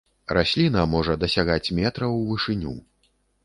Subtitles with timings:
[0.37, 2.77] Расліна можа дасягаць метра ў вышыню.